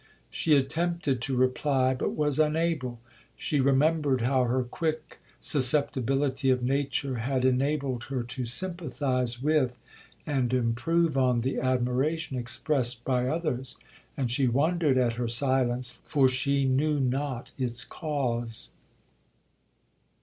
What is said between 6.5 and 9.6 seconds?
nature had enabled her to sympathize